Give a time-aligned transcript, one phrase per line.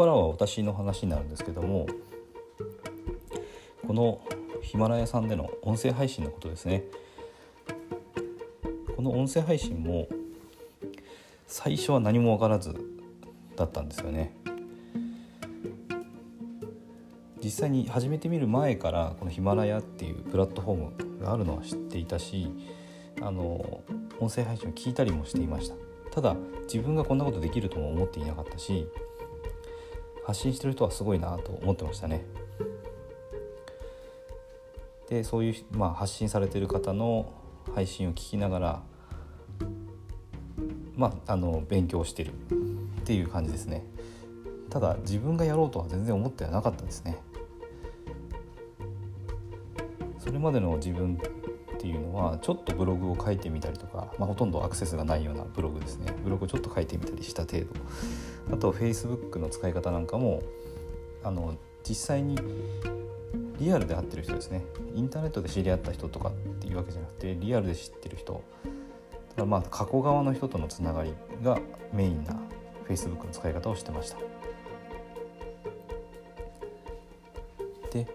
[0.00, 1.86] からは私の話になるんですけども
[3.86, 4.20] この
[4.62, 6.84] ヒマラヤさんでの音声配信のことですね。
[8.96, 10.08] この音声配信も
[11.46, 12.74] 最初は何も分からず
[13.56, 14.36] だったんですよね。
[17.42, 20.76] 実際に始めてみる前からこのヒマラヤっていうプラットフォー
[21.18, 22.52] ムがあるのは知っていたし
[23.20, 23.82] あの
[24.20, 25.74] 音声配信を聞いたりもしていました。
[26.12, 28.86] ただ自分がこんなことできるとも思っていなかったし
[30.30, 32.24] 発信してる人はすごいなと思ってましたね。
[35.08, 37.32] でそういう、まあ、発信されてる方の
[37.74, 38.82] 配信を聞きながら
[40.94, 42.32] まああの勉強してるっ
[43.04, 43.84] ていう感じですね。
[44.68, 47.18] ただ自分がやろうとは全然思ってはなかったですね。
[50.20, 51.18] それまでの自分
[51.80, 56.12] っていうのはちょっとブログを書いてみたりとか、まあ、ほとんどアクセスがないようなブログですね。
[56.22, 57.66] ブログをちょっと書いてみたりした程度。
[58.52, 60.42] あと Facebook の使い方なんかも
[61.24, 61.54] あの
[61.88, 62.38] 実際に
[63.58, 64.62] リアルで会ってる人ですね。
[64.94, 68.42] インターネットで知り合った人とかっていうわけじゃなくてリアルで知ってる人。
[69.36, 71.58] だまあ過去側の人とのつながりが
[71.94, 72.38] メインな
[72.86, 74.18] Facebook の使い方をしてました。
[77.90, 78.06] で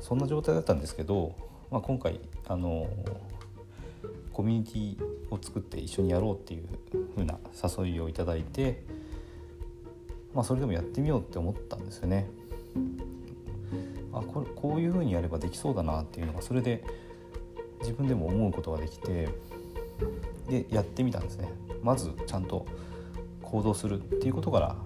[0.00, 1.32] そんな状態だったんですけど、
[1.74, 2.88] まあ、今回あの
[4.32, 6.68] コミュニティを作って一緒にやろうっていう
[7.16, 7.36] 風な
[7.84, 8.84] 誘いをいただいて、
[10.32, 12.30] まあ、それでもやってみようって思ったんですよね。
[14.12, 16.84] あこれこういう風にやればできそうだなっていうのがそれで
[17.80, 19.28] 自分でも思うことができて
[20.48, 21.48] でやってみたんですね。
[21.82, 22.66] まずちゃんと
[23.42, 24.76] 行動するっていうことから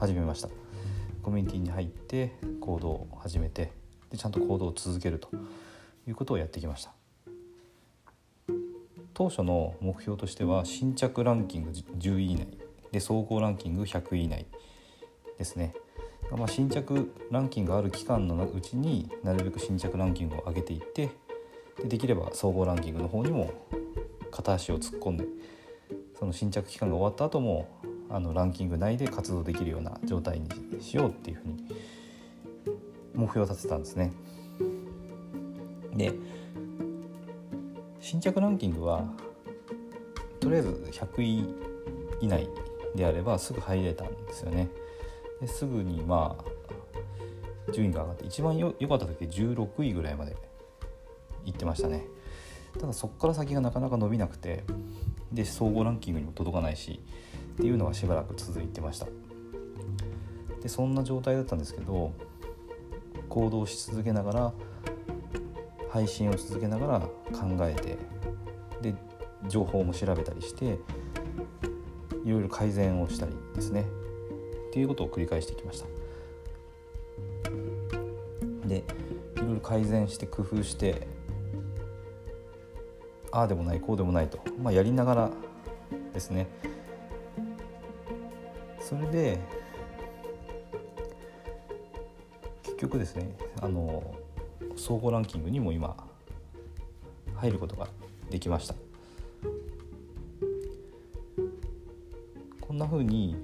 [0.00, 0.48] 始めました。
[1.22, 3.70] コミュニティに入って行動を始めて
[4.10, 5.30] でちゃんと行動を続けると
[6.08, 6.92] いうことをやってきました
[9.12, 12.46] 当初の目標としては新着ランキング10位以内
[12.92, 14.46] で総合ランキング100位以内
[15.36, 15.74] ですね、
[16.30, 21.10] まあ、新着ランキングがある期間のうちになるべく新着ランキングを上げていって
[21.82, 23.52] でできれば総合ランキングの方にも
[24.30, 25.26] 片足を突っ込んで
[26.18, 27.68] その新着期間が終わった後も
[28.08, 30.48] あのランキング内で活動できるような状態に
[30.80, 31.56] しようっていうふうに
[33.14, 34.12] 目標を立てたんですね。
[35.98, 36.14] で
[38.00, 39.04] 新着ランキングは
[40.40, 41.44] とりあえず100位
[42.20, 42.48] 以内
[42.94, 44.70] であればすぐ入れたんですよね。
[45.40, 50.36] ですぐにまあ順位が上がって一番良かった時16位ぐらいまで
[51.44, 52.06] 行ってましたね。
[52.78, 54.64] ただそこから先がなかなか伸びなくて
[55.32, 57.00] で総合ランキングにも届かないし
[57.54, 59.06] っていうのがしばらく続いてました
[60.62, 62.12] でそんな状態だったんですけど
[63.28, 64.52] 行動し続けながら
[65.90, 67.00] 配信を続けながら
[67.32, 67.98] 考えて
[68.82, 68.94] で
[69.48, 70.78] 情報も調べたりして
[72.24, 73.86] いろいろ改善をしたりですね。
[74.68, 75.86] っていうことを繰り返してきました。
[78.66, 78.84] で
[79.36, 81.06] いろいろ改善して工夫して
[83.32, 85.30] ああでもないこうでもないと、まあ、やりながら
[86.12, 86.48] ですね。
[88.80, 89.38] それで
[92.62, 94.14] 結局ですねあの
[94.78, 95.96] 総合ランキングにも今
[97.34, 97.88] 入ることが
[98.30, 98.74] できました。
[102.60, 103.34] こんな風に、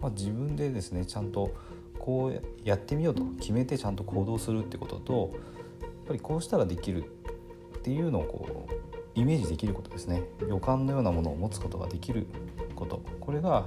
[0.00, 1.54] まあ、自分でですねちゃんと
[1.98, 5.30] こうやってみようと決めてちゃんと行動するってことと
[5.80, 10.22] やっぱりこうしたらできるっていうのをこうイメージできることですね。
[10.48, 12.26] 予感のようなものを持つことができる
[12.74, 13.00] こと。
[13.20, 13.66] これが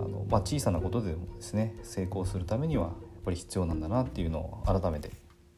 [0.00, 2.92] あの、まあ、小さなことでもですね成功するためにはやっ
[3.24, 5.10] ぱり必要なんだなっていうのを改めて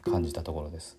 [0.03, 0.99] 感じたところです。